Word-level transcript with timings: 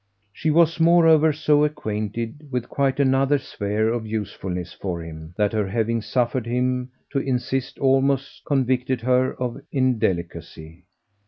She 0.33 0.49
was 0.49 0.79
moreover 0.79 1.31
so 1.31 1.63
acquainted 1.63 2.47
with 2.51 2.67
quite 2.67 2.99
another 2.99 3.37
sphere 3.37 3.93
of 3.93 4.07
usefulness 4.07 4.73
for 4.73 4.99
him 5.03 5.35
that 5.37 5.53
her 5.53 5.67
having 5.67 6.01
suffered 6.01 6.47
him 6.47 6.89
to 7.11 7.19
insist 7.19 7.77
almost 7.77 8.41
convicted 8.43 9.01
her 9.01 9.35
of 9.39 9.61
indelicacy. 9.71 10.85